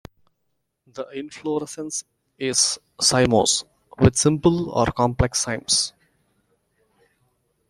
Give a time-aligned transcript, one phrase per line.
[0.91, 2.05] The inflorescence
[2.39, 3.65] is cymose,
[3.99, 5.93] with simple or complex cymes.